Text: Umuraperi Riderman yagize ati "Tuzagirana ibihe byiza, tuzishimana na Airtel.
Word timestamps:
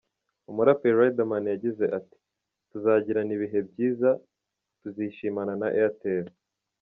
Umuraperi 0.49 0.95
Riderman 0.99 1.45
yagize 1.53 1.85
ati 1.99 2.17
"Tuzagirana 2.69 3.31
ibihe 3.37 3.59
byiza, 3.69 4.09
tuzishimana 4.79 5.53
na 5.61 5.67
Airtel. 5.75 6.25